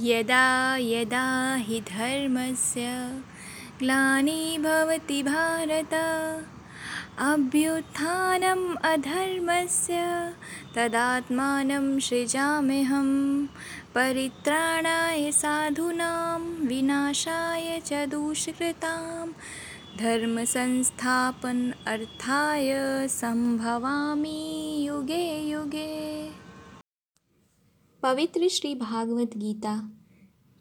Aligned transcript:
यदा 0.00 0.76
यदा 0.80 1.24
हि 1.66 1.80
धर्मस्य 1.88 2.86
ग्लानिर्भवति 3.78 5.22
भारत 5.22 5.92
अभ्युत्थानम् 7.30 8.64
अधर्मस्य 8.92 9.98
तदात्मानं 10.76 11.98
सृजाम्यहं 12.06 13.10
परित्राणाय 13.94 15.30
साधूनां 15.32 16.40
विनाशाय 16.68 17.80
च 17.86 18.06
दुष्कृतां 18.10 19.26
धर्मसंस्थापन 19.98 21.58
अर्थाय 21.86 22.72
संभवामि 23.20 24.38
युगे 24.86 25.24
युगे 25.50 26.01
पवित्र 28.02 28.48
श्री 28.48 28.74
भागवत 28.74 29.36
गीता, 29.36 29.74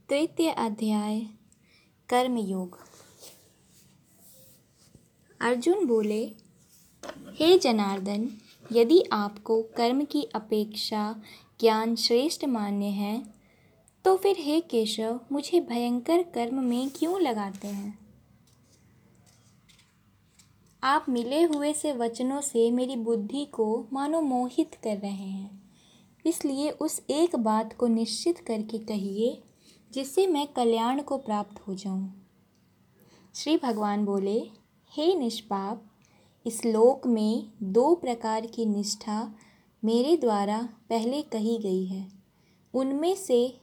तृतीय 0.09 0.49
अध्याय, 0.49 1.19
कर्मयोग। 2.09 2.77
अर्जुन 5.41 5.85
बोले, 5.85 6.23
हे 7.33 7.57
जनार्दन, 7.59 8.27
यदि 8.71 9.01
आपको 9.11 9.61
कर्म 9.77 10.03
की 10.05 10.23
अपेक्षा 10.35 11.15
ज्ञान 11.59 11.95
श्रेष्ठ 11.95 12.45
मान्य 12.45 12.85
है 12.85 13.23
तो 14.05 14.15
फिर 14.17 14.35
हे 14.39 14.59
केशव, 14.61 15.19
मुझे 15.31 15.61
भयंकर 15.61 16.23
कर्म 16.23 16.63
में 16.63 16.89
क्यों 16.89 17.19
लगाते 17.21 17.67
हैं? 17.67 17.97
आप 20.83 21.05
मिले 21.09 21.41
हुए 21.43 21.73
से 21.73 21.93
वचनों 21.93 22.41
से 22.41 22.69
मेरी 22.71 22.95
बुद्धि 22.95 23.45
को 23.45 23.87
मानो 23.93 24.21
मोहित 24.21 24.75
कर 24.83 24.97
रहे 24.97 25.11
हैं। 25.11 25.60
इसलिए 26.25 26.69
उस 26.71 27.01
एक 27.09 27.35
बात 27.35 27.73
को 27.73 27.87
निश्चित 27.87 28.39
करके 28.39 28.77
कहिए, 28.77 29.41
जिससे 29.91 30.27
मैं 30.27 30.47
कल्याण 30.47 31.01
को 31.01 31.17
प्राप्त 31.17 31.67
हो 31.67 31.75
जाऊँ। 31.75 32.13
श्री 33.35 33.57
भगवान 33.57 34.05
बोले, 34.05 34.39
हे 34.91 35.13
निष्पाप, 35.15 35.83
इस 36.45 36.65
लोक 36.65 37.07
में 37.07 37.51
दो 37.63 37.93
प्रकार 37.95 38.45
की 38.45 38.65
निष्ठा 38.65 39.31
मेरे 39.83 40.17
द्वारा 40.17 40.57
पहले 40.89 41.21
कही 41.21 41.57
गई 41.57 41.85
है 41.85 42.07
उनमें 42.73 43.15
से 43.15 43.57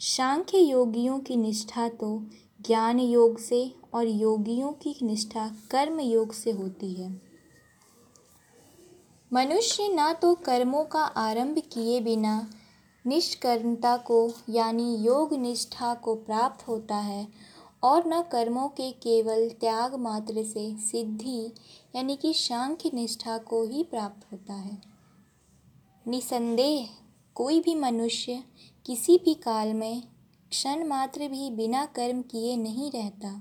सांख्य 0.00 0.58
योगियों 0.58 1.18
की 1.18 1.36
निष्ठा 1.36 1.88
तो 1.88 2.26
ज्ञान 2.66 3.00
योग 3.00 3.38
से 3.38 3.72
और 3.94 4.06
योगियों 4.06 4.72
की 4.72 4.94
निष्ठा 5.02 5.50
कर्म 5.70 6.00
योग 6.00 6.32
से 6.32 6.50
होती 6.50 6.92
है 6.94 7.27
मनुष्य 9.32 9.88
न 9.88 10.12
तो 10.12 10.34
कर्मों 10.34 10.84
का 10.84 11.00
आरंभ 11.00 11.58
किए 11.72 12.00
बिना 12.00 12.50
निष्कर्मता 13.04 13.96
को, 13.96 14.32
यानी 14.50 14.96
योग 14.96 15.34
निष्ठा 15.34 15.92
को 15.94 16.14
प्राप्त 16.14 16.66
होता 16.68 16.96
है, 16.96 17.26
और 17.82 18.06
न 18.06 18.20
कर्मों 18.22 18.68
के 18.68 18.90
केवल 18.92 19.48
त्याग 19.50 19.94
मात्र 19.94 20.44
से 20.44 20.70
सिद्धि, 20.80 21.52
यानी 21.96 22.16
कि 22.16 22.32
सांख्य 22.34 22.90
निष्ठा 22.94 23.36
को 23.38 23.62
ही 23.64 23.82
प्राप्त 23.82 24.32
होता 24.32 24.54
है। 24.54 24.78
निसंदेह, 26.06 26.88
कोई 27.34 27.60
भी 27.60 27.74
मनुष्य 27.74 28.42
किसी 28.86 29.16
भी 29.24 29.34
काल 29.34 29.74
में 29.74 30.02
क्षण 30.50 30.86
मात्र 30.86 31.28
भी 31.28 31.50
बिना 31.50 31.84
कर्म 31.86 32.22
किए 32.22 32.56
नहीं 32.56 32.90
रहता, 32.90 33.40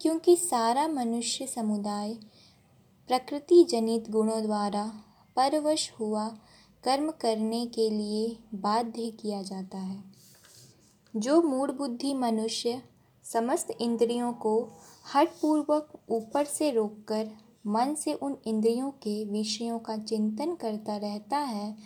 क्योंकि 0.00 0.36
सारा 0.36 0.88
मनुष्य 0.88 1.46
समुदाय 1.46 2.16
प्रकृति 3.08 3.64
जनित 3.64 4.10
गुणों 4.10 4.42
द्वारा 4.42 4.92
परवश 5.36 5.92
हुआ 6.00 6.28
कर्म 6.84 7.10
करने 7.10 7.66
के 7.66 7.90
लिए 7.90 8.38
बाध्य 8.54 9.10
किया 9.10 9.42
जाता 9.42 9.78
है। 9.78 10.04
जो 11.16 11.42
मूड 11.42 11.76
बुद्धि 11.76 12.14
मनुष्य 12.14 12.82
समस्त 13.24 13.76
इंद्रियों 13.80 14.32
को 14.32 14.68
हठपूर्वक 15.14 15.92
ऊपर 16.08 16.44
से 16.44 16.70
रोककर 16.70 17.30
मन 17.66 17.94
से 17.94 18.14
उन 18.14 18.36
इंद्रियों 18.46 18.90
के 18.90 19.24
विषयों 19.24 19.78
का 19.78 19.96
चिंतन 19.96 20.54
करता 20.54 20.96
रहता 20.96 21.38
है, 21.38 21.76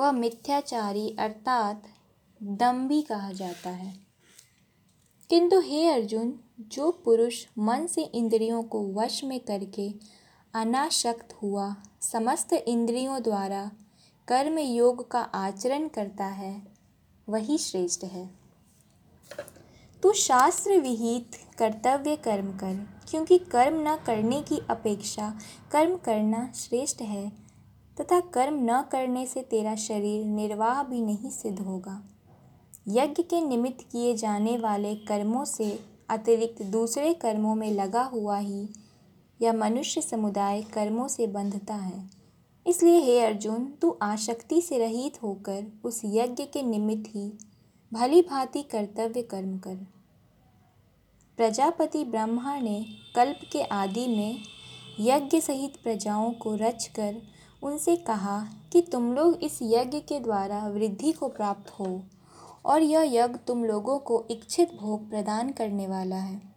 वह 0.00 0.12
मिथ्याचारी 0.12 1.16
अर्थात 1.18 1.82
दम्भी 2.42 3.02
कहा 3.02 3.32
जाता 3.32 3.70
है। 3.70 3.96
किंतु 5.30 5.60
हे 5.60 5.88
अर्जुन, 5.88 6.40
जो 6.60 6.90
पुरुष 6.90 7.46
मन 7.58 7.86
से 7.86 8.02
इंद्रियों 8.02 8.62
को 8.62 8.92
वश 8.92 9.24
में 9.24 9.40
करके 9.40 10.21
अनाशक्त 10.54 11.32
हुआ। 11.42 11.74
समस्त 12.00 12.52
इंद्रियों 12.52 13.22
द्वारा 13.22 13.70
कर्म 14.28 14.58
योग 14.58 15.10
का 15.10 15.20
आचरण 15.20 15.88
करता 15.88 16.24
है, 16.24 16.62
वही 17.28 17.58
श्रेष्ठ 17.58 18.04
है। 18.04 18.30
तू 20.02 20.12
शास्त्र 20.12 20.78
विहित 20.78 21.38
कर्तव्य 21.58 22.16
कर्म 22.16 22.50
कर, 22.52 22.74
क्योंकि 23.10 23.38
कर्म 23.38 23.80
न 23.88 23.96
करने 24.06 24.42
की 24.42 24.60
अपेक्षा 24.70 25.32
कर्म 25.72 25.96
करना 25.96 26.52
श्रेष्ठ 26.54 27.02
है, 27.02 27.32
तथा 28.00 28.20
कर्म 28.20 28.58
न 28.62 28.82
करने 28.92 29.26
से 29.26 29.40
तेरा 29.40 29.74
शरीर 29.76 30.26
निर्वाह 30.26 30.82
भी 30.82 31.00
नहीं 31.00 31.30
सिद्ध 31.30 31.58
होगा। 31.60 32.02
यज्ञ 32.88 33.22
के 33.22 33.40
निमित्त 33.40 33.88
किए 33.92 34.14
जाने 34.16 34.58
वाले 34.58 34.94
कर्मों 34.94 35.44
से 35.44 35.72
अतिरिक्त 36.10 36.62
दूसरे 36.62 37.14
कर्मों 37.14 37.54
में 37.54 37.70
लगा 37.70 38.02
हुआ 38.02 38.38
ही 38.38 38.68
या 39.42 39.52
मनुष्य 39.52 40.00
समुदाय 40.00 40.62
कर्मों 40.62 41.08
से 41.08 41.26
बंधता 41.26 41.74
है। 41.74 42.10
इसलिए 42.66 42.98
हे 42.98 43.20
अर्जुन, 43.20 43.64
तू 43.82 43.98
आशक्ति 44.02 44.60
से 44.62 44.78
रहित 44.78 45.22
होकर 45.22 45.80
उस 45.84 46.00
यज्ञ 46.04 46.44
के 46.44 46.62
निमित्त 46.62 47.14
ही 47.14 47.32
भली 47.92 48.22
भांति 48.22 48.62
कर्तव्य 48.62 49.22
कर्म 49.22 49.58
कर। 49.58 49.86
प्रजापति 51.36 52.04
ब्रह्मा 52.04 52.58
ने 52.58 52.86
कल्प 53.16 53.40
के 53.52 53.62
आदि 53.62 54.06
में 54.06 54.38
यज्ञ 55.00 55.40
सहित 55.40 55.76
प्रजाओं 55.82 56.32
को 56.32 56.54
रचकर 56.54 57.16
उनसे 57.62 57.96
कहा 57.96 58.46
कि 58.72 58.80
तुम 58.82 59.12
लोग 59.12 59.34
इस 59.42 59.58
यज्ञ 59.62 60.00
के 60.00 60.20
द्वारा 60.20 60.68
वृद्धि 60.68 61.12
को 61.12 61.28
प्राप्त 61.28 61.70
हो 61.70 62.02
और 62.64 62.82
यह 62.82 63.02
यज्ञ 63.02 63.38
तुम 63.46 63.64
लोगों 63.64 63.98
को 63.98 64.26
इच्छित 64.30 64.74
भोग 64.74 65.10
प्रदान 65.10 65.52
करने 65.52 65.86
वाला 65.86 66.16
है। 66.16 66.51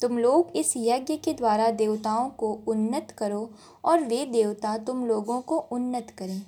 तुम 0.00 0.18
लोग 0.18 0.56
इस 0.56 0.72
यज्ञ 0.76 1.16
के 1.16 1.32
द्वारा 1.32 1.70
देवताओं 1.70 2.28
को 2.30 2.52
उन्नत 2.66 3.14
करो 3.18 3.50
और 3.84 4.04
वे 4.04 4.24
देवता 4.26 4.76
तुम 4.78 5.04
लोगों 5.06 5.40
को 5.40 5.58
उन्नत 5.58 6.10
करें। 6.18 6.42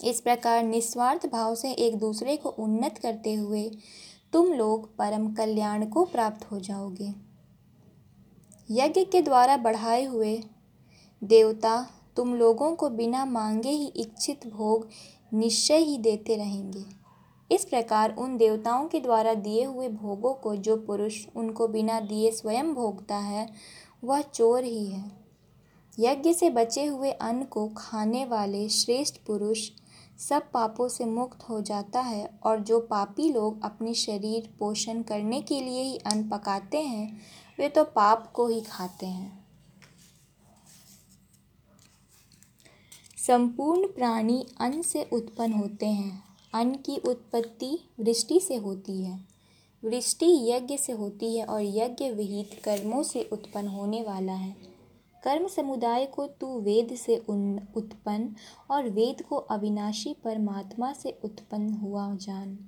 इस 0.00 0.20
प्रकार 0.20 0.62
निस्वार्थ 0.62 1.26
भाव 1.26 1.54
से 1.54 1.72
एक 1.72 1.98
दूसरे 1.98 2.36
को 2.36 2.48
उन्नत 2.48 2.98
करते 2.98 3.34
हुए 3.34 3.70
तुम 4.32 4.52
लोग 4.52 4.96
परम 4.96 5.32
कल्याण 5.34 5.86
को 5.86 6.04
प्राप्त 6.04 6.50
हो 6.50 6.60
जाओगे। 6.60 7.12
यज्ञ 8.70 9.04
के 9.04 9.22
द्वारा 9.22 9.56
बढ़ाए 9.56 10.04
हुए 10.04 10.36
देवता 11.22 11.86
तुम 12.16 12.34
लोगों 12.34 12.74
को 12.74 12.88
बिना 12.88 13.24
मांगे 13.24 13.70
ही 13.70 13.86
इच्छित 13.86 14.46
भोग 14.46 14.88
निश्चय 15.34 15.76
ही 15.76 15.98
देते 15.98 16.36
रहेंगे। 16.36 16.84
इस 17.52 17.64
प्रकार 17.64 18.14
उन 18.16 18.36
देवताओं 18.36 18.88
के 18.88 19.00
द्वारा 19.00 19.34
दिए 19.34 19.64
हुए 19.64 19.88
भोगों 19.88 20.34
को 20.34 20.56
जो 20.56 20.76
पुरुष 20.76 21.26
उनको 21.36 21.68
बिना 21.68 22.00
दिए 22.00 22.30
स्वयं 22.30 22.74
भोगता 22.74 23.16
है, 23.16 23.48
वह 24.04 24.22
चोर 24.22 24.64
ही 24.64 24.86
है। 24.86 25.22
यज्ञ 25.98 26.32
से 26.34 26.50
बचे 26.50 26.84
हुए 26.84 27.10
अन्न 27.10 27.44
को 27.44 27.68
खाने 27.76 28.24
वाले 28.24 28.68
श्रेष्ठ 28.68 29.16
पुरुष 29.26 29.68
सब 30.18 30.50
पापों 30.52 30.88
से 30.88 31.04
मुक्त 31.04 31.42
हो 31.42 31.60
जाता 31.60 32.00
है 32.00 32.40
और 32.42 32.60
जो 32.60 32.80
पापी 32.80 33.32
लोग 33.32 33.62
अपने 33.64 33.94
शरीर 33.94 34.50
पोषण 34.58 35.02
करने 35.02 35.40
के 35.40 35.60
लिए 35.60 35.82
ही 35.82 35.96
अन्न 35.96 36.28
पकाते 36.28 36.78
हैं, 36.78 37.20
वे 37.58 37.68
तो 37.68 37.84
पाप 37.84 38.32
को 38.32 38.46
ही 38.46 38.60
खाते 38.60 39.06
हैं। 39.06 39.44
संपूर्ण 43.26 43.86
प्राणी 43.86 44.46
अन्न 44.60 44.82
से 44.82 45.08
उत्पन्न 45.12 45.52
होते 45.52 45.86
हैं। 45.86 46.31
अन्न 46.52 46.74
की 46.76 46.96
उत्पत्ति 46.98 47.78
वृष्टि 48.00 48.40
से 48.40 48.56
होती 48.56 49.02
है। 49.04 49.18
वृष्टि 49.82 50.26
यज्ञ 50.50 50.76
से 50.76 50.92
होती 50.92 51.36
है 51.36 51.44
और 51.44 51.62
यज्ञ 51.62 52.10
विहित 52.10 52.60
कर्मों 52.64 53.02
से 53.02 53.28
उत्पन्न 53.32 53.68
होने 53.68 54.02
वाला 54.02 54.32
है। 54.32 54.56
कर्म 55.22 55.46
समुदाय 55.46 56.06
को 56.06 56.26
तू 56.26 56.58
वेद 56.60 56.94
से 56.96 57.16
उत्पन्न 57.16 58.34
और 58.70 58.88
वेद 58.88 59.22
को 59.22 59.36
अविनाशी 59.36 60.14
परमात्मा 60.24 60.92
से 60.92 61.18
उत्पन्न 61.24 61.72
हुआ 61.72 62.14
जान। 62.16 62.58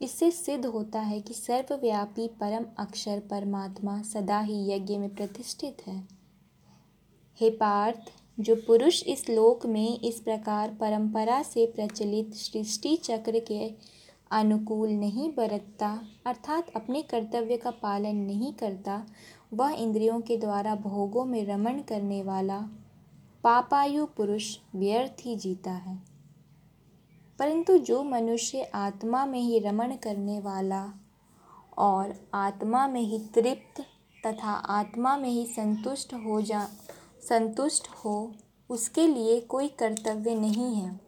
इससे 0.00 0.30
सिद्ध 0.30 0.66
होता 0.66 1.00
है 1.00 1.20
कि 1.20 1.34
सर्वव्यापी 1.34 2.26
परम 2.40 2.64
अक्षर 2.78 3.20
परमात्मा 3.20 4.02
सदा 4.02 4.40
ही 4.40 4.70
यज्ञ 4.70 4.96
में 4.98 5.14
प्रतिष्ठित 5.14 5.86
है। 5.86 6.08
हे 7.40 7.50
पार्थ 7.50 8.10
जो 8.40 8.56
पुरुष 8.56 9.02
इस 9.02 9.28
लोक 9.28 9.66
में 9.66 10.00
इस 10.00 10.20
प्रकार 10.20 10.74
परंपरा 10.74 11.42
से 11.42 11.66
प्रचलित 11.66 12.34
सृष्टि 12.34 12.96
चक्र 12.96 13.38
के 13.38 13.74
अनुकूल 14.30 14.90
नहीं 14.90 15.32
बरतता, 15.34 16.02
अर्थात 16.26 16.70
अपने 16.76 17.02
कर्तव्य 17.02 17.56
का 17.56 17.70
पालन 17.70 18.16
नहीं 18.16 18.52
करता, 18.52 19.06
वह 19.54 19.70
इंद्रियों 19.70 20.20
के 20.20 20.36
द्वारा 20.36 20.74
भोगों 20.74 21.24
में 21.24 21.46
रमण 21.46 21.82
करने 21.82 22.22
वाला 22.22 22.58
पापायु 23.44 24.06
पुरुष 24.06 24.58
व्यर्थ 24.74 25.16
ही 25.20 25.36
जीता 25.36 25.72
है। 25.72 26.02
परंतु 27.38 27.78
जो 27.78 28.02
मनुष्य 28.02 28.70
आत्मा 28.74 29.26
में 29.26 29.40
ही 29.40 29.58
रमण 29.58 29.96
करने 29.96 30.40
वाला 30.40 30.92
और 31.78 32.28
आत्मा 32.34 32.88
में 32.88 33.00
ही 33.00 33.18
तृप्त 33.18 33.80
तथा 34.26 34.50
आत्मा 34.50 35.16
में 35.16 35.28
ही 35.28 35.46
संतुष्ट 35.46 36.14
हो 36.14 36.42
जा 36.42 36.68
संतुष्ट 37.28 37.88
हो, 37.88 38.32
उसके 38.70 39.06
लिए 39.06 39.40
कोई 39.40 39.68
कर्तव्य 39.68 40.34
नहीं 40.34 40.74
है। 40.74 41.00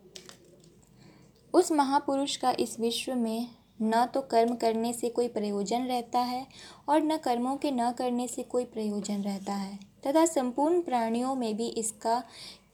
उस 1.55 1.73
महापुरुष 1.73 2.37
का 2.37 2.55
इस 2.61 2.79
विश्व 2.81 3.15
में 3.15 3.49
न 3.83 4.05
तो 4.07 4.21
कर्म 4.21 4.55
करने 4.55 4.93
से 4.93 5.09
कोई 5.09 5.29
प्रयोजन 5.29 5.83
रहता 5.83 6.19
है 6.19 6.47
और 6.89 7.03
न 7.03 7.17
कर्मों 7.17 7.57
के 7.57 7.71
न 7.71 7.91
करने 7.93 8.29
से 8.29 8.43
कोई 8.43 8.65
प्रयोजन 8.65 9.23
रहता 9.23 9.53
है। 9.53 9.79
तथा 10.07 10.25
संपूर्ण 10.27 10.81
प्राणियों 10.81 11.35
में 11.35 11.57
भी 11.57 11.67
इसका 11.69 12.23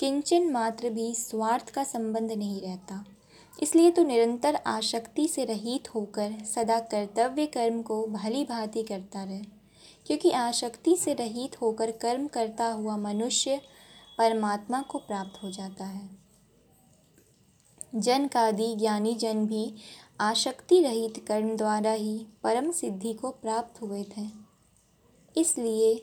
किंचन 0.00 0.50
मात्र 0.50 0.90
भी 0.90 1.14
स्वार्थ 1.14 1.70
का 1.70 1.84
संबंध 1.84 2.32
नहीं 2.32 2.60
रहता। 2.60 3.04
इसलिए 3.62 3.90
तो 3.90 4.04
निरंतर 4.04 4.58
आसक्ति 4.66 5.26
से 5.28 5.44
रहित 5.44 5.94
होकर 5.94 6.32
सदा 6.44 6.78
कर्तव्य 6.78 7.46
कर्म 7.46 7.82
को 7.82 8.06
भली 8.06 8.44
भांति 8.44 8.82
करता 8.82 9.22
रहे। 9.24 9.62
क्योंकि 10.06 10.31
आसक्ति 10.31 10.96
से 10.96 11.14
रहित 11.14 11.60
होकर 11.62 11.90
कर्म 11.90 12.26
करता 12.26 12.66
हुआ 12.66 12.96
मनुष्य 12.96 13.60
परमात्मा 14.19 14.82
को 14.82 14.99
प्राप्त 14.99 15.43
हो 15.43 15.50
जाता 15.50 15.84
है। 15.84 16.10
जन 17.94 18.26
कादि 18.26 18.75
ज्ञानी 18.76 19.14
जन 19.14 19.46
भी 19.46 19.75
आसक्ति 20.20 20.81
रहित 20.81 21.25
कर्म 21.28 21.56
द्वारा 21.56 21.93
ही 21.93 22.26
परम 22.43 22.70
सिद्धि 22.72 23.12
को 23.12 23.31
प्राप्त 23.32 23.81
हुए 23.82 24.02
थे। 24.16 24.26
इसलिए 25.37 25.94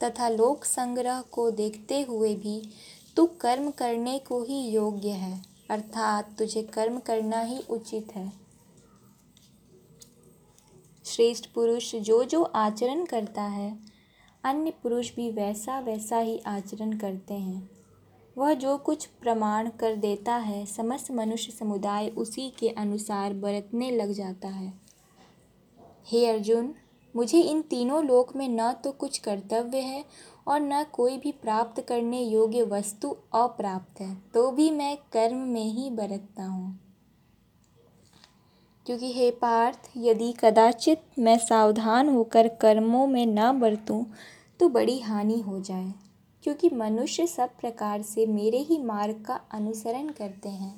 तथा 0.00 0.28
लोक 0.28 0.64
संग्रह 0.64 1.20
को 1.22 1.50
देखते 1.50 2.00
हुए 2.02 2.34
भी 2.34 2.60
तू 3.16 3.26
कर्म 3.40 3.70
करने 3.70 4.18
को 4.18 4.42
ही 4.42 4.60
योग्य 4.68 5.08
है, 5.08 5.42
अर्थात 5.70 6.34
तुझे 6.38 6.62
कर्म 6.62 6.98
करना 6.98 7.40
ही 7.40 7.58
उचित 7.70 8.14
है। 8.16 8.43
श्रेष्ठ 11.04 11.46
पुरुष 11.54 11.94
जो 11.96 12.22
जो 12.24 12.42
आचरण 12.42 13.04
करता 13.04 13.42
है, 13.42 13.78
अन्य 14.44 14.70
पुरुष 14.82 15.14
भी 15.16 15.30
वैसा 15.30 15.78
वैसा 15.80 16.18
ही 16.18 16.38
आचरण 16.46 16.96
करते 16.98 17.34
हैं। 17.34 17.70
वह 18.36 18.52
जो 18.54 18.76
कुछ 18.78 19.04
प्रमाण 19.22 19.68
कर 19.70 19.96
देता 19.96 20.34
है, 20.34 20.64
समस्त 20.66 21.10
मनुष्य 21.10 21.52
समुदाय 21.52 22.08
उसी 22.08 22.48
के 22.50 22.68
अनुसार 22.68 23.34
बरतने 23.34 23.90
लग 23.90 24.12
जाता 24.12 24.48
है। 24.48 24.72
हे 26.06 26.26
अर्जुन, 26.26 26.74
मुझे 27.14 27.40
इन 27.40 27.60
तीनों 27.62 28.04
लोक 28.04 28.34
में 28.36 28.48
न 28.48 28.72
तो 28.84 28.92
कुछ 28.92 29.18
कर्तव्य 29.18 29.78
है 29.78 30.04
और 30.48 30.60
न 30.60 30.84
कोई 30.92 31.18
भी 31.18 31.32
प्राप्त 31.32 31.80
करने 31.80 32.22
योग्य 32.22 32.62
वस्तु 32.62 33.16
अप्राप्त 33.34 34.00
है 34.00 34.14
तो 34.34 34.50
भी 34.50 34.70
मैं 34.70 34.96
कर्म 35.12 35.36
में 35.48 35.64
ही 35.64 35.90
बरतता 35.90 36.44
हूँ। 36.44 36.78
क्योंकि 38.86 39.12
हे 39.12 39.30
पार्थ, 39.30 39.90
यदि 39.96 40.32
कदाचित 40.32 41.02
मैं 41.18 41.38
सावधान 41.38 42.08
होकर 42.08 42.48
कर्मों 42.48 43.06
में 43.06 43.26
न 43.26 43.60
बरतूं 43.60 44.04
तो 44.60 44.68
बड़ी 44.68 44.98
हानि 45.00 45.40
हो 45.40 45.60
जाए। 45.60 45.92
क्योंकि 46.42 46.70
मनुष्य 46.70 47.26
सब 47.26 47.50
प्रकार 47.60 48.02
से 48.02 48.26
मेरे 48.26 48.58
ही 48.58 48.78
मार्ग 48.78 49.24
का 49.26 49.40
अनुसरण 49.52 50.08
करते 50.08 50.48
हैं। 50.48 50.74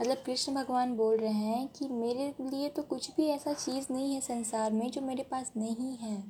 मतलब 0.00 0.16
कृष्ण 0.16 0.54
भगवान 0.54 0.96
बोल 0.96 1.16
रहे 1.16 1.32
हैं 1.32 1.68
कि 1.68 1.88
मेरे 1.88 2.34
लिए 2.40 2.68
तो 2.68 2.82
कुछ 2.82 3.10
भी 3.16 3.26
ऐसा 3.26 3.52
चीज़ 3.52 3.86
नहीं 3.90 4.14
है 4.14 4.20
संसार 4.20 4.72
में 4.72 4.90
जो 4.90 5.00
मेरे 5.00 5.22
पास 5.22 5.52
नहीं 5.56 5.96
है। 5.96 6.24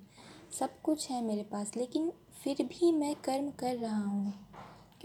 सब 0.61 0.81
कुछ 0.83 1.11
है 1.11 1.23
मेरे 1.25 1.43
पास, 1.43 1.73
लेकिन 1.77 2.13
फिर 2.45 2.63
भी 2.63 2.93
मैं 2.93 3.15
कर्म 3.15 3.51
कर 3.51 3.77
रहा 3.77 4.05
हूँ। 4.05 4.46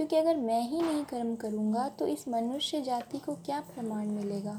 क्योंकि 0.02 0.16
अगर 0.16 0.38
मैं 0.38 0.62
ही 0.62 0.82
नहीं 0.82 1.04
कर्म 1.06 1.36
करूँगा 1.36 1.88
तो 1.90 2.06
इस 2.08 2.28
मनुष्य 2.28 2.80
जाति 2.82 3.18
को 3.18 3.34
क्या 3.36 3.60
प्रमाण 3.66 4.08
मिलेगा? 4.08 4.54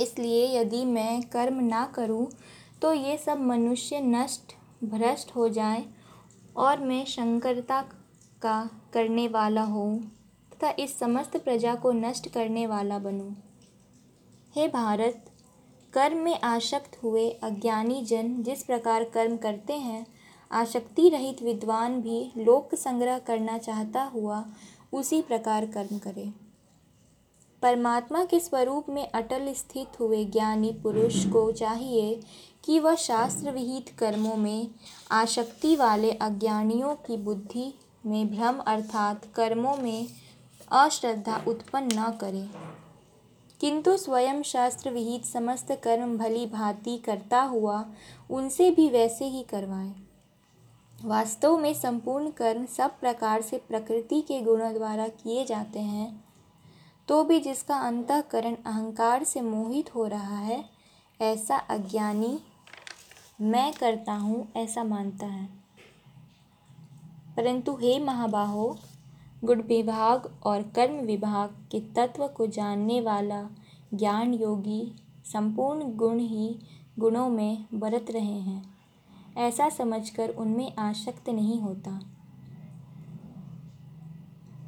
इसलिए 0.00 0.46
यदि 0.58 0.84
मैं 0.84 1.20
कर्म 1.22 1.60
ना 1.64 1.84
करूँ 1.94 2.26
तो 2.82 2.92
ये 2.92 3.16
सब 3.16 3.40
मनुष्य 3.40 4.00
नष्ट, 4.00 4.54
भ्रष्ट 4.84 5.30
हो 5.36 5.48
जाए 5.48 5.84
और 6.56 6.80
मैं 6.80 7.04
शंकरता 7.04 7.80
का 8.42 8.58
करने 8.92 9.28
वाला 9.28 9.62
हूँ 9.64 9.98
तथा 10.52 10.74
इस 10.78 10.98
समस्त 10.98 11.36
प्रजा 11.36 11.74
को 11.74 11.92
नष्ट 11.92 12.28
करने 12.28 12.66
वाला 12.66 12.98
बनूँ। 12.98 13.30
हे 14.54 14.66
भारत, 14.68 15.24
कर्म 15.92 16.18
में 16.18 16.40
आसक्त 16.40 17.02
हुए 17.02 17.30
अज्ञानी 17.42 18.02
जन 18.04 18.36
जिस 18.42 18.64
प्रकार 18.64 19.04
कर्म 19.04 19.36
करते 19.36 19.72
हैं 19.78 20.04
आसक्ति 20.52 21.08
रहित 21.08 21.42
विद्वान 21.42 22.00
भी 22.00 22.32
लोक 22.36 22.74
संग्रह 22.74 23.18
करना 23.18 23.58
चाहता 23.58 24.02
हुआ 24.02 24.44
उसी 24.92 25.22
प्रकार 25.22 25.66
कर्म 25.66 25.98
करे। 25.98 26.32
परमात्मा 27.62 28.24
के 28.24 28.40
स्वरूप 28.40 28.88
में 28.88 29.10
अटल 29.10 29.52
स्थित 29.52 30.00
हुए 30.00 30.24
ज्ञानी 30.24 30.72
पुरुष 30.72 31.26
को 31.26 31.52
चाहिए 31.52 32.20
कि 32.64 32.80
वह 32.80 32.94
शास्त्र 32.94 33.50
विहित 33.50 33.88
कर्मों 33.98 34.36
में 34.36 34.68
आसक्ति 35.10 35.76
वाले 35.76 36.10
अज्ञानियों 36.10 36.94
की 36.94 37.16
बुद्धि 37.16 37.74
में 38.06 38.36
भ्रम 38.36 38.58
अर्थात 38.58 39.24
कर्मों 39.34 39.76
में 39.76 40.08
अश्रद्धा 40.72 41.44
उत्पन्न 41.48 41.98
न 41.98 42.18
करे। 42.20 42.48
किंतु 43.60 43.96
स्वयं 43.96 44.42
शास्त्र 44.42 44.90
विहित 44.90 45.24
समस्त 45.24 45.80
कर्म 45.82 46.18
भली 46.18 46.46
भांति 46.46 46.96
करता 46.96 47.42
हुआ 47.42 47.86
उनसे 48.30 48.70
भी 48.70 48.88
वैसे 48.88 49.24
ही 49.24 49.42
करवाए। 49.42 50.03
वास्तव 51.04 51.56
में 51.58 51.72
संपूर्ण 51.74 52.30
कर्म 52.30 52.64
सब 52.66 52.98
प्रकार 53.00 53.42
से 53.42 53.56
प्रकृति 53.68 54.20
के 54.20 54.40
गुणों 54.40 54.72
द्वारा 54.74 55.08
किए 55.08 55.44
जाते 55.44 55.78
हैं 55.78 56.24
तो 57.08 57.22
भी 57.24 57.40
जिसका 57.40 57.76
अंतकरण 57.78 58.54
अहंकार 58.66 59.24
से 59.24 59.40
मोहित 59.40 59.94
हो 59.94 60.06
रहा 60.06 60.38
है, 60.38 60.64
ऐसा 61.20 61.56
अज्ञानी 61.56 62.38
मैं 63.40 63.72
करता 63.72 64.12
हूँ, 64.12 64.46
ऐसा 64.56 64.84
मानता 64.84 65.26
है। 65.26 65.48
परंतु 67.36 67.76
हे 67.76 67.98
महाबाहो, 67.98 68.76
गुण 69.44 69.62
विभाग 69.62 70.30
और 70.44 70.62
कर्म 70.62 70.94
विभाग 70.96 71.50
के 71.72 71.80
तत्व 71.80 72.26
को 72.28 72.46
जानने 72.46 73.00
वाला 73.00 73.48
ज्ञान 73.94 74.34
योगी 74.34 74.94
संपूर्ण 75.26 75.96
गुण 75.96 76.18
ही 76.18 76.56
गुणों 76.98 77.28
में 77.28 77.66
बरत 77.74 78.06
रहे 78.10 78.40
हैं। 78.40 78.73
ऐसा 79.36 79.68
समझकर 79.68 80.30
उनमें 80.30 80.76
आसक्त 80.76 81.28
नहीं 81.28 81.60
होता। 81.60 82.00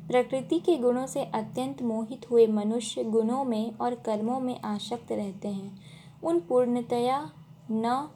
प्रकृति 0.09 0.59
के 0.59 0.77
गुणों 0.77 1.07
से 1.07 1.25
अत्यंत 1.25 1.83
मोहित 1.83 2.31
हुए 2.31 2.47
मनुष्य 2.47 3.05
गुणों 3.05 3.45
में 3.45 3.79
और 3.79 3.95
कर्मों 3.95 4.41
में 4.41 4.61
आसक्त 4.61 5.13
रहते 5.13 5.49
हैं। 5.49 5.79
उन 6.25 6.41
पूर्णतया 6.41 7.31
न 7.71 8.09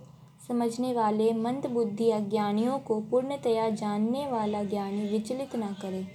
समझने 0.49 0.95
वाले 0.95 1.33
मंद 1.33 1.67
बुद्धि 1.67 2.11
अज्ञानियों 2.11 2.79
को 2.79 3.01
पूर्णतया 3.01 3.71
जानने 3.71 4.27
वाला 4.27 4.63
ज्ञानी 4.63 5.09
विचलित 5.09 5.57
न 5.57 5.77
करे। 5.83 6.07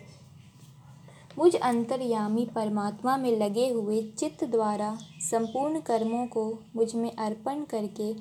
मुझ 1.37 1.55
अंतर्यामी 1.55 2.45
परमात्मा 2.45 3.17
में 3.17 3.37
लगे 3.37 3.69
हुए 3.69 4.01
चित्त 4.01 4.43
द्वारा 4.43 4.97
संपूर्ण 5.19 5.79
कर्मों 5.79 6.27
को 6.27 6.59
मुझमें 6.75 7.15
अर्पण 7.15 7.63
करके 7.63 8.15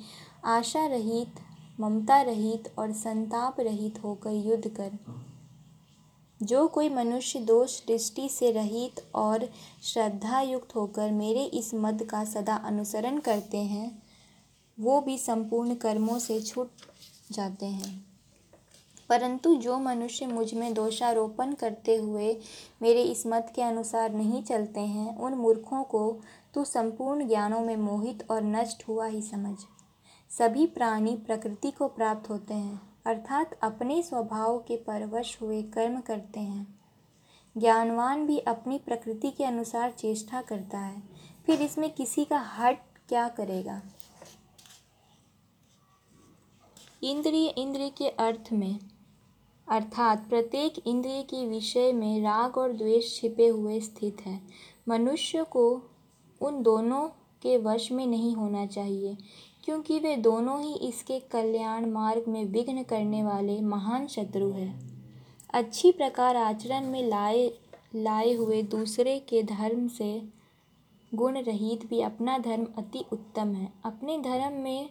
आशा 0.45 0.87
रहित 0.87 1.41
ममता 1.81 2.23
रहित 2.23 2.73
और 2.79 2.93
संताप 2.93 3.61
रहित 3.61 4.05
होकर 4.05 4.31
युद्ध 4.31 4.69
कर। 4.69 4.93
जो 6.43 6.69
कोई 6.69 6.89
मनुष्य 6.89 7.39
दोष 7.39 7.87
दृष्टि 7.87 8.29
से 8.29 8.51
रहित 8.51 9.07
और 9.15 9.49
श्रद्धा 9.83 10.41
युक्त 10.41 10.77
होकर 10.77 11.11
मेरे 11.11 11.45
इस 11.45 11.75
मद 11.75 12.03
का 12.03 12.25
सदा 12.25 12.57
अनुसरण 12.57 13.19
करते 13.19 13.59
हैं, 13.59 14.03
वो 14.81 15.01
भी 15.01 15.19
संपूर्ण 15.19 15.75
कर्मों 15.75 16.19
से 16.19 16.41
छूट 16.41 16.71
जाते 17.33 17.67
हैं। 17.67 18.07
परंतु 19.09 19.55
जो 19.55 19.79
मनुष्य 19.79 20.27
मुझमें 20.27 20.75
दोषारोपण 20.75 21.55
करते 21.55 21.97
हुए 21.97 22.41
मेरे 22.83 23.03
इस 23.03 23.27
मत 23.27 23.53
के 23.55 23.63
अनुसार 23.63 24.13
नहीं 24.13 24.43
चलते 24.43 24.81
हैं, 24.81 25.19
उन 25.19 25.35
मूर्खों 25.35 25.85
को 25.85 26.21
तू 26.55 26.65
संपूर्ण 26.65 27.29
ज्ञानों 27.29 27.61
में 27.61 27.77
मोहित 27.77 28.31
और 28.31 28.43
नष्ट 28.43 28.89
हुआ 28.89 29.07
ही 29.07 29.23
समझ। 29.23 29.57
सभी 30.39 30.67
प्राणी 30.67 31.15
प्रकृति 31.17 31.71
को 31.71 31.89
प्राप्त 31.89 32.29
होते 32.31 32.55
हैं, 32.55 32.81
अर्थात 33.07 33.59
अपने 33.63 34.03
स्वभाव 34.03 34.59
के 34.59 34.77
परवश 34.77 35.37
हुए 35.43 35.63
कर्म 35.63 36.01
करते 36.01 36.41
हैं। 36.41 36.67
ज्ञानवान 37.57 38.27
भी 38.27 38.39
अपनी 38.39 38.79
प्रकृति 38.79 39.31
के 39.31 39.45
अनुसार 39.45 39.91
चेष्टा 39.91 40.43
करता 40.43 40.79
है, 40.79 41.03
फिर 41.47 41.63
इसमें 41.63 41.91
किसी 41.91 42.25
का 42.25 42.39
हट 42.39 42.81
क्या 43.09 43.29
करेगा? 43.29 43.81
इंद्रिय 47.03 47.49
इंद्रिय 47.49 47.91
के 47.91 48.09
अर्थ 48.09 48.53
में, 48.53 48.79
अर्थात 49.69 50.29
प्रत्येक 50.29 50.83
इंद्रिय 50.87 51.23
के 51.23 51.47
विषय 51.47 51.93
में 51.93 52.23
राग 52.23 52.57
और 52.57 52.73
द्वेष 52.73 53.21
छिपे 53.21 53.49
हुए 53.49 53.81
स्थित 53.81 54.27
है। 54.27 54.41
मनुष्य 54.89 55.43
को 55.43 55.83
उन 56.41 56.63
दोनों 56.63 57.09
के 57.43 57.57
वश 57.59 57.91
में 57.93 58.07
नहीं 58.07 58.35
होना 58.37 58.67
चाहिए। 58.67 59.17
क्योंकि 59.65 59.99
वे 59.99 60.17
दोनों 60.17 60.61
ही 60.63 60.75
इसके 60.89 61.19
कल्याण 61.33 61.91
मार्ग 61.91 62.25
में 62.29 62.45
विघ्न 62.45 62.83
करने 62.83 63.23
वाले 63.25 63.61
महान 63.61 64.07
शत्रु 64.07 64.51
हैं। 64.51 64.73
अच्छी 65.55 65.93
प्रकार 65.93 66.37
आचरण 66.37 66.87
में 66.87 67.03
लाए 67.09 67.47
लाए 67.97 68.33
हुए 68.33 68.63
दूसरे 68.63 69.19
के 69.19 69.43
धर्म 69.43 69.87
से 69.89 70.11
गुण 71.13 71.39
रहित 71.39 71.87
भी 71.87 72.01
अपना 72.01 72.37
धर्म 72.39 72.67
अति 72.79 73.05
उत्तम 73.13 73.55
है। 73.55 73.73
अपने 73.85 74.19
धर्म 74.19 74.61
में 74.63 74.89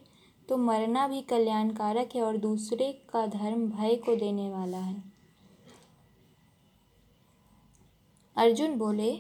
तो 0.49 0.57
मरना 0.57 1.07
भी 1.07 1.21
कल्याणकारक 1.21 2.15
है 2.15 2.21
और 2.21 2.37
दूसरे 2.37 2.91
का 3.09 3.25
धर्म 3.27 3.67
भय 3.69 3.95
को 3.95 4.15
देने 4.15 4.49
वाला 4.49 4.77
है। 4.77 5.03
अर्जुन 8.35 8.77
बोले 8.77 9.11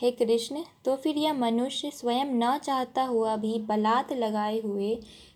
हे 0.00 0.10
कृष्ण 0.10 0.62
तो 0.84 0.96
फिर 0.96 1.16
यह 1.16 1.32
मनुष्य 1.32 1.90
स्वयं 1.90 2.26
न 2.26 2.58
चाहता 2.58 3.02
हुआ 3.02 3.36
भी 3.36 3.58
बलात् 3.58 4.12
लगाए 4.12 4.60
हुए 4.60 4.94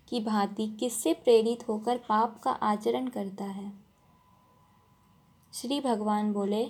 की 0.09 0.19
भांति 0.19 0.67
किससे 0.79 1.13
प्रेरित 1.13 1.67
होकर 1.69 1.97
पाप 1.97 2.39
का 2.43 2.51
आचरण 2.51 3.07
करता 3.07 3.43
है? 3.43 3.71
श्री 5.53 5.79
भगवान 5.81 6.33
बोले, 6.33 6.67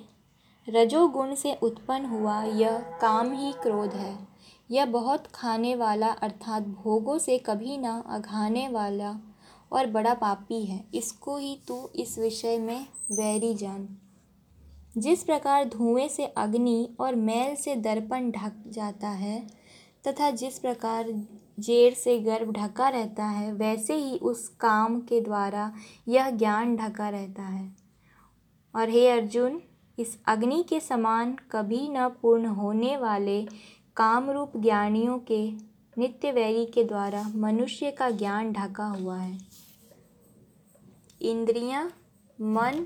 रजोगुण 0.69 1.35
से 1.35 1.53
उत्पन्न 1.53 2.05
हुआ 2.05 2.43
यह 2.43 2.77
काम 2.77 3.33
ही 3.33 3.51
क्रोध 3.51 3.93
है। 3.93 4.27
यह 4.71 4.85
बहुत 4.85 5.27
खाने 5.27 5.75
वाला 5.75 6.07
अर्थात 6.07 6.63
भोगों 6.63 7.17
से 7.17 7.37
कभी 7.37 7.77
ना 7.77 8.03
अघाने 8.07 8.67
वाला 8.67 9.15
और 9.71 9.85
बड़ा 9.85 10.13
पापी 10.13 10.65
है। 10.65 10.83
इसको 10.93 11.37
ही 11.37 11.59
तू 11.67 11.89
इस 11.95 12.19
विषय 12.19 12.57
में 12.57 12.87
वैरी 13.11 13.53
जान। 13.53 13.97
जिस 14.97 15.23
प्रकार 15.23 15.63
धुएँ 15.65 16.07
से 16.09 16.25
अग्नि 16.25 16.95
और 16.99 17.15
मैल 17.15 17.55
से 17.55 17.75
दर्पण 17.75 18.31
ढक 18.31 18.63
जाता 18.67 19.09
है 19.09 19.47
तथा 20.07 20.29
जिस 20.31 20.59
प्रकार 20.59 21.11
जेड़ 21.59 21.93
से 21.93 22.19
गर्भ 22.19 22.51
ढका 22.51 22.89
रहता 22.89 23.25
है 23.25 23.53
वैसे 23.53 23.95
ही 23.95 24.17
उस 24.17 24.47
काम 24.47 24.99
के 24.99 25.21
द्वारा 25.21 25.71
यह 26.07 26.29
ज्ञान 26.29 26.75
ढका 26.75 27.09
रहता 27.09 27.43
है। 27.43 27.75
और 28.75 28.89
हे 28.89 29.07
अर्जुन 29.09 29.61
इस 29.99 30.17
अग्नि 30.27 30.63
के 30.69 30.79
समान 30.79 31.35
कभी 31.51 31.87
न 31.89 32.09
पूर्ण 32.21 32.45
होने 32.45 32.97
वाले 32.97 33.41
कामरूप 33.97 34.57
ज्ञानियों 34.57 35.19
के 35.19 35.51
नित्य 35.97 36.31
वैरी 36.31 36.65
के 36.65 36.83
द्वारा 36.83 37.31
मनुष्य 37.35 37.91
का 37.91 38.09
ज्ञान 38.09 38.51
ढका 38.53 38.85
हुआ 38.85 39.17
है। 39.17 39.37
इंद्रियाँ, 41.21 41.91
मन 42.41 42.85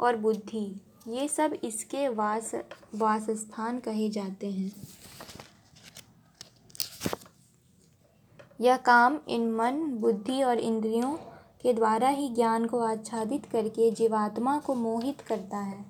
और 0.00 0.16
बुद्धि 0.16 0.80
ये 1.08 1.28
सब 1.28 1.56
इसके 1.64 2.08
वास, 2.08 2.54
वासस्थान 2.94 3.78
कहे 3.78 4.08
जाते 4.08 4.50
हैं। 4.50 4.72
यह 8.60 8.76
काम 8.76 9.18
इन 9.28 9.50
मन, 9.52 9.82
बुद्धि 10.00 10.42
और 10.42 10.58
इंद्रियों 10.58 11.16
के 11.62 11.72
द्वारा 11.72 12.08
ही 12.08 12.28
ज्ञान 12.28 12.66
को 12.66 12.78
आच्छादित 12.78 13.46
करके 13.46 13.90
जीवात्मा 13.90 14.58
को 14.58 14.74
मोहित 14.74 15.20
करता 15.20 15.58
है। 15.58 15.84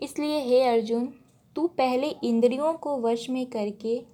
इसलिए 0.00 0.40
हे 0.40 0.62
अर्जुन, 0.62 1.12
तू 1.56 1.66
पहले 1.66 2.08
इंद्रियों 2.24 2.72
को 2.72 3.00
वश 3.00 3.30
में 3.30 3.46
करके 3.46 4.06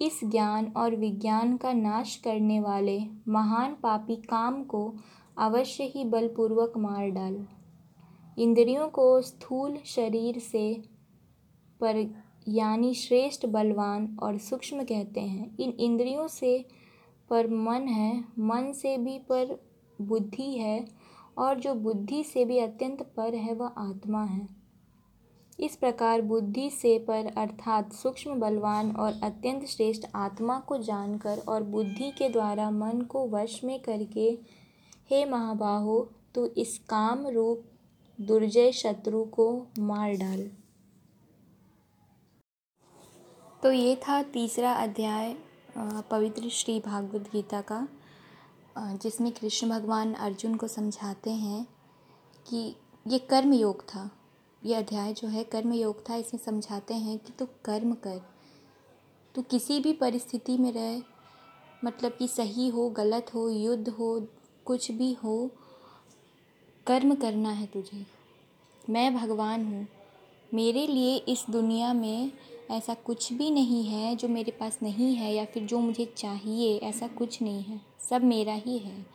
इस 0.00 0.20
ज्ञान 0.24 0.72
और 0.76 0.96
विज्ञान 0.96 1.56
का 1.56 1.72
नाश 1.72 2.16
करने 2.16 2.60
वाले 2.60 2.98
महान 3.28 3.76
पापी 3.82 4.16
काम 4.16 4.64
को 4.64 4.94
अवश्य 5.38 5.84
ही 5.84 6.04
बलपूर्वक 6.04 6.72
मार 6.76 7.10
डाल। 7.10 7.46
इंद्रियों 8.38 8.88
को 8.88 9.20
स्थूल 9.22 9.78
शरीर 9.84 10.38
से 10.38 10.82
पर 11.80 12.14
यानी 12.48 12.94
श्रेष्ठ, 12.94 13.46
बलवान 13.46 14.16
और 14.22 14.38
सूक्ष्म 14.38 14.82
कहते 14.82 15.20
हैं। 15.20 15.56
इन 15.58 15.70
इंद्रियों 15.70 16.28
से 16.28 16.64
पर 17.30 17.46
मन 17.46 17.88
है, 17.88 18.24
मन 18.38 18.72
से 18.72 18.96
भी 18.98 19.18
पर 19.18 19.58
बुद्धि 20.00 20.52
है 20.52 20.88
और 21.38 21.60
जो 21.60 21.74
बुद्धि 21.74 22.22
से 22.24 22.44
भी 22.44 22.58
अत्यंत 22.58 23.02
पर 23.16 23.34
है, 23.34 23.54
वह 23.54 23.66
आत्मा 23.66 24.24
है। 24.24 24.48
इस 25.60 25.76
प्रकार 25.76 26.22
बुद्धि 26.22 26.70
से 26.70 26.98
पर 26.98 27.26
अर्थात 27.36 27.92
सूक्ष्म, 27.92 28.34
बलवान 28.34 28.90
और 28.90 29.20
अत्यंत 29.22 29.64
श्रेष्ठ 29.64 30.08
आत्मा 30.14 30.58
को 30.60 30.78
जानकर 30.78 31.38
और 31.48 31.62
बुद्धि 31.62 32.10
के 32.10 32.28
द्वारा 32.28 32.70
मन 32.70 33.00
को 33.00 33.28
वश 33.28 33.64
में 33.64 33.80
करके, 33.80 34.38
हे 35.10 35.24
महाबाहो, 35.24 36.10
तू 36.34 36.46
इस 36.46 36.78
काम 36.78 37.26
रूप 37.26 37.64
दुर्जय 38.18 38.70
शत्रु 38.72 39.22
को 39.24 39.44
मार 39.78 40.12
डाल। 40.12 40.40
तो 43.62 43.70
ये 43.72 43.94
था 43.98 44.22
तीसरा 44.22 44.72
अध्याय 44.74 45.34
पवित्र 46.10 46.48
श्री 46.48 46.78
भागवत 46.80 47.28
गीता 47.32 47.60
का 47.60 47.86
जिसमें 49.02 49.30
कृष्ण 49.32 49.68
भगवान 49.68 50.14
अर्जुन 50.14 50.56
को 50.56 50.68
समझाते 50.68 51.30
हैं 51.30 51.66
कि 52.46 52.74
ये 53.06 53.18
कर्म 53.20 53.52
योग 53.52 53.82
था। 53.84 54.10
ये 54.62 54.74
अध्याय 54.74 55.12
जो 55.12 55.28
है 55.28 55.44
कर्म 55.44 55.72
योग 55.72 56.02
था, 56.08 56.16
इसमें 56.16 56.40
समझाते 56.40 56.94
हैं 56.94 57.18
कि 57.18 57.32
तू 57.32 57.46
कर्म 57.64 57.94
कर, 57.96 58.20
तू 59.34 59.42
किसी 59.42 59.78
भी 59.80 59.92
परिस्थिति 59.92 60.58
में 60.58 60.72
रहे 60.72 61.00
मतलब 61.84 62.12
कि 62.12 62.28
सही 62.28 62.68
हो, 62.68 62.88
गलत 62.90 63.34
हो, 63.34 63.48
युद्ध 63.48 63.88
हो, 63.88 64.20
कुछ 64.66 64.90
भी 64.90 65.12
हो 65.14 65.50
कर्म 66.88 67.14
करना 67.14 67.50
है 67.50 67.66
तुझे। 67.66 68.06
मैं 68.90 69.14
भगवान 69.16 69.64
हूँ। 69.64 69.86
मेरे 70.54 70.86
लिए 70.86 71.16
इस 71.16 71.44
दुनिया 71.50 71.92
में 71.92 72.30
ऐसा 72.70 72.94
कुछ 72.94 73.32
भी 73.32 73.50
नहीं 73.50 73.84
है 73.84 74.16
जो 74.16 74.28
मेरे 74.28 74.52
पास 74.52 74.78
नहीं 74.82 75.14
है 75.14 75.34
या 75.34 75.44
फिर 75.44 75.64
जो 75.64 75.78
मुझे 75.78 76.04
चाहिए, 76.16 76.78
ऐसा 76.78 77.08
कुछ 77.08 77.42
नहीं 77.42 77.62
है। 77.62 77.80
सब 78.10 78.24
मेरा 78.24 78.52
ही 78.52 78.78
है। 78.78 79.06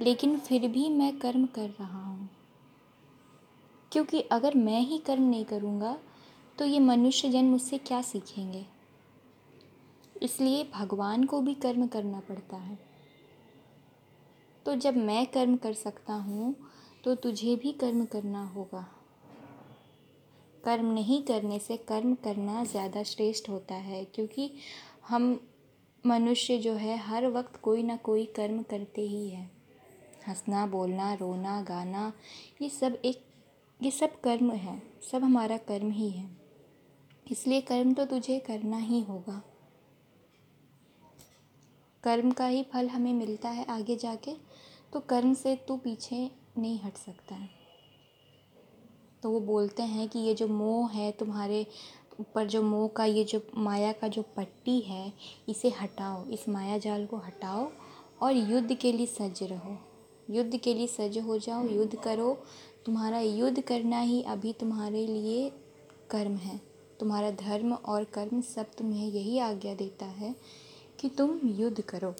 लेकिन 0.00 0.38
फिर 0.38 0.68
भी 0.68 0.88
मैं 0.88 1.18
कर्म 1.18 1.46
कर 1.46 1.68
रहा 1.70 2.02
हूँ। 2.04 2.28
क्योंकि 3.92 4.20
अगर 4.20 4.54
मैं 4.54 4.80
ही 4.80 4.98
कर्म 4.98 5.22
नहीं 5.22 5.44
करूँगा 5.44 5.98
तो 6.58 6.64
ये 6.64 6.78
मनुष्य 6.78 7.28
जन 7.28 7.44
मुझसे 7.44 7.78
क्या 7.78 8.02
सीखेंगे? 8.02 8.66
इसलिए 10.22 10.70
भगवान 10.74 11.24
को 11.24 11.40
भी 11.40 11.54
कर्म 11.54 11.86
करना 11.86 12.20
पड़ता 12.20 12.56
है। 12.56 12.78
तो 14.66 14.74
जब 14.74 14.96
मैं 14.96 15.26
कर्म 15.26 15.56
कर 15.56 15.72
सकता 15.72 16.14
हूँ 16.14 16.54
तो 17.04 17.14
तुझे 17.14 17.54
भी 17.56 17.72
कर्म 17.72 18.04
करना 18.04 18.44
होगा। 18.46 18.86
कर्म 20.64 20.92
नहीं 20.92 21.22
करने 21.22 21.58
से 21.58 21.76
कर्म 21.88 22.14
करना 22.14 22.62
ज़्यादा 22.64 23.02
श्रेष्ठ 23.02 23.48
होता 23.48 23.74
है, 23.74 24.04
क्योंकि 24.04 24.50
हम 25.08 25.38
मनुष्य 26.04 26.56
जो 26.58 26.72
है, 26.74 26.96
हर 26.98 27.26
वक्त 27.26 27.60
कोई 27.60 27.82
ना 27.82 27.96
कोई 27.96 28.24
कर्म 28.26 28.62
करते 28.62 29.02
ही 29.02 29.28
है। 29.28 29.50
हंसना, 30.28 30.66
बोलना, 30.66 31.12
रोना, 31.14 31.60
गाना, 31.62 32.12
ये 32.62 32.68
सब 32.68 32.98
एक, 33.04 33.24
ये 33.80 33.90
सब 33.90 34.20
कर्म 34.20 34.50
है, 34.52 34.80
सब 35.02 35.24
हमारा 35.24 35.56
कर्म 35.68 35.90
ही 35.90 36.08
है। 36.10 36.28
इसलिए 37.26 37.60
कर्म 37.62 37.92
तो 37.94 38.04
तुझे 38.04 38.38
करना 38.38 38.76
ही 38.78 39.00
होगा। 39.00 39.40
कर्म 42.04 42.30
का 42.30 42.46
ही 42.46 42.62
फल 42.62 42.88
हमें 42.88 43.12
मिलता 43.12 43.48
है 43.48 43.64
आगे 43.66 43.96
जाके 43.96 44.34
तो 44.92 45.00
कर्म 45.00 45.34
से 45.34 45.54
तू 45.68 45.76
पीछे 45.76 46.30
नहीं 46.58 46.80
हट 46.80 46.96
सकता 46.96 47.34
है। 47.34 47.50
तो 49.22 49.30
वो 49.30 49.40
बोलते 49.40 49.82
हैं 49.82 50.08
कि 50.08 50.18
ये 50.18 50.34
जो 50.34 50.48
मोह 50.48 50.90
है 50.90 51.12
तुम्हारे 51.12 51.66
ऊपर, 52.20 52.46
जो 52.46 52.62
मोह 52.62 52.88
का, 52.88 53.04
ये 53.04 53.24
जो 53.24 53.40
माया 53.56 53.92
का 53.92 54.08
जो 54.08 54.22
पट्टी 54.22 54.80
है, 54.80 55.12
इसे 55.48 55.68
हटाओ। 55.68 56.26
इस 56.26 56.48
माया 56.48 56.78
जाल 56.78 57.06
को 57.06 57.16
हटाओ 57.16 57.70
और 58.22 58.32
युद्ध 58.32 58.74
के 58.74 58.92
लिए 58.92 59.06
सज्ज 59.06 59.42
रहो। 59.42 59.78
युद्ध 60.30 60.56
के 60.56 60.74
लिए 60.74 60.86
सज्ज 60.86 61.18
हो 61.18 61.38
जाओ, 61.38 61.68
युद्ध 61.68 61.96
करो। 61.96 62.44
तुम्हारा 62.86 63.20
युद्ध 63.20 63.60
करना 63.60 64.00
ही 64.00 64.22
अभी 64.22 64.52
तुम्हारे 64.52 65.06
लिए 65.06 65.50
कर्म 66.10 66.36
है। 66.36 66.60
तुम्हारा 67.00 67.30
धर्म 67.30 67.72
और 67.72 68.04
कर्म 68.04 68.40
सब 68.40 68.66
तुम्हें 68.78 69.08
यही 69.08 69.38
आज्ञा 69.38 69.74
देता 69.74 70.06
है 70.06 70.36
कि 71.00 71.08
तुम 71.08 71.40
युद्ध 71.44 71.80
करो। 71.80 72.14